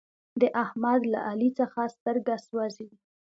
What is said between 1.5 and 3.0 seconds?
څخه سترګه سوزي.